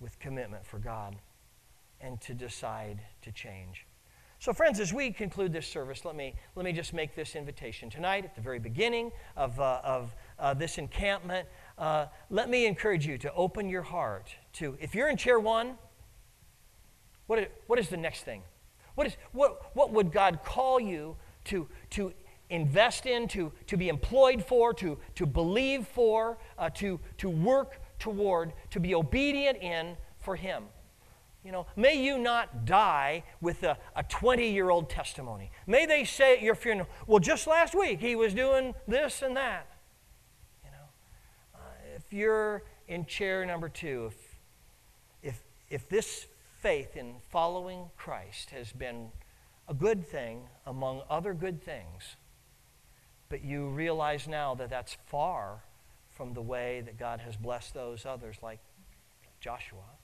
[0.00, 1.16] with commitment for God,
[1.98, 3.86] and to decide to change.
[4.46, 7.90] So, friends, as we conclude this service, let me, let me just make this invitation.
[7.90, 13.04] Tonight, at the very beginning of, uh, of uh, this encampment, uh, let me encourage
[13.04, 15.72] you to open your heart to, if you're in chair one,
[17.26, 18.40] what is, what is the next thing?
[18.94, 21.16] What, is, what, what would God call you
[21.46, 22.12] to, to
[22.48, 27.80] invest in, to, to be employed for, to, to believe for, uh, to, to work
[27.98, 30.66] toward, to be obedient in for Him?
[31.46, 33.78] You know, may you not die with a
[34.08, 35.52] 20 year old testimony.
[35.64, 39.36] May they say at your funeral, well, just last week he was doing this and
[39.36, 39.68] that.
[40.64, 41.58] You know, uh,
[41.94, 44.10] if you're in chair number two,
[45.22, 46.26] if, if, if this
[46.58, 49.12] faith in following Christ has been
[49.68, 52.16] a good thing among other good things,
[53.28, 55.60] but you realize now that that's far
[56.10, 58.58] from the way that God has blessed those others, like
[59.38, 59.95] Joshua,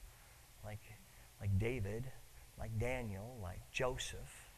[1.43, 2.05] like David,
[2.57, 4.53] like Daniel, like Joseph,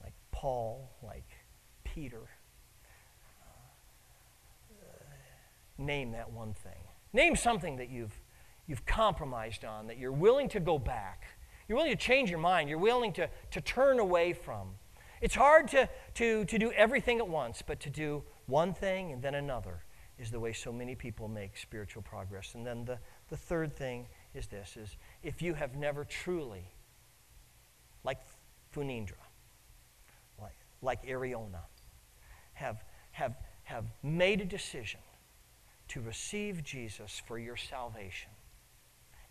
[0.00, 1.28] like Paul, like
[1.82, 2.22] Peter.
[4.70, 4.84] Uh,
[5.76, 6.84] name that one thing.
[7.12, 8.14] Name something that you've,
[8.68, 11.24] you've compromised on, that you're willing to go back.
[11.66, 12.68] You're willing to change your mind.
[12.68, 14.68] You're willing to, to turn away from.
[15.20, 19.20] It's hard to, to, to do everything at once, but to do one thing and
[19.20, 19.82] then another
[20.16, 22.54] is the way so many people make spiritual progress.
[22.54, 22.98] And then the,
[23.30, 26.64] the third thing is this is if you have never truly,
[28.04, 28.18] like
[28.74, 29.12] Funindra,
[30.40, 31.62] like, like Ariana,
[32.54, 35.00] have, have, have made a decision
[35.88, 38.30] to receive Jesus for your salvation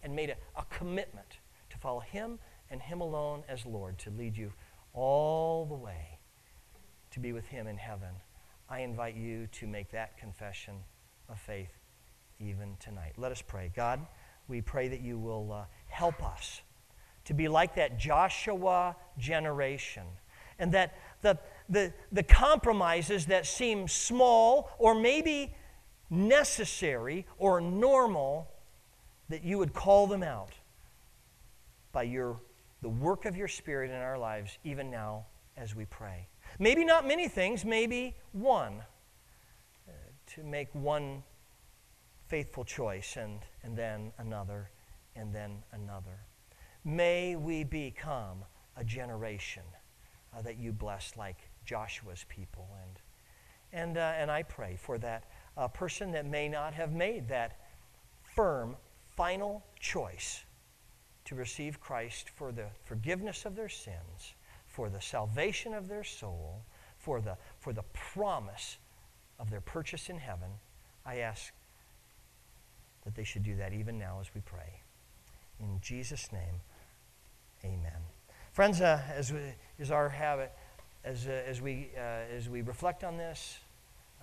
[0.04, 1.38] and made a, a commitment
[1.70, 4.52] to follow Him and Him alone as Lord to lead you
[4.94, 6.18] all the way
[7.12, 8.10] to be with Him in heaven,
[8.70, 10.76] I invite you to make that confession
[11.30, 11.72] of faith
[12.40, 13.14] even tonight.
[13.18, 13.72] Let us pray.
[13.76, 14.06] God,
[14.48, 15.66] we pray that you will uh,
[15.98, 16.62] help us
[17.26, 20.04] to be like that Joshua generation
[20.60, 20.94] and that
[21.24, 25.56] the, the, the compromises that seem small or maybe
[26.12, 28.48] necessary or normal,
[29.30, 30.52] that you would call them out
[31.92, 32.40] by your,
[32.84, 35.26] the work of your Spirit in our lives, even now
[35.58, 36.28] as we pray.
[36.60, 38.84] Maybe not many things, maybe one.
[39.88, 39.92] Uh,
[40.36, 41.24] to make one
[42.28, 44.70] faithful choice and, and then another
[45.18, 46.20] and then another.
[46.86, 48.46] May we become
[48.76, 49.64] a generation
[50.36, 52.68] uh, that you bless like Joshua's people.
[52.82, 53.00] And,
[53.74, 55.26] and, uh, and I pray for that
[55.58, 57.60] uh, person that may not have made that
[58.24, 58.76] firm,
[59.16, 60.44] final choice
[61.26, 66.64] to receive Christ for the forgiveness of their sins, for the salvation of their soul,
[66.98, 68.78] for the, for the promise
[69.40, 70.50] of their purchase in heaven.
[71.06, 71.52] I ask
[73.04, 74.82] that they should do that even now as we pray.
[75.60, 76.62] In Jesus' name,
[77.64, 78.02] amen.
[78.54, 79.40] Friends, uh, as we,
[79.80, 80.52] is our habit,
[81.04, 82.00] as, uh, as, we, uh,
[82.36, 83.60] as we reflect on this,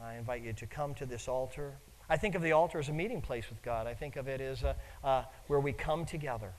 [0.02, 1.74] I invite you to come to this altar.
[2.08, 3.86] I think of the altar as a meeting place with God.
[3.86, 6.52] I think of it as a, uh, where we come together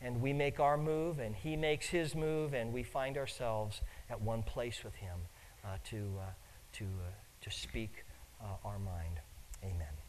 [0.00, 4.20] and we make our move and He makes His move and we find ourselves at
[4.20, 5.18] one place with Him
[5.64, 6.30] uh, to, uh,
[6.74, 6.84] to,
[7.42, 8.04] to speak
[8.64, 9.18] our mind.
[9.64, 10.05] Amen.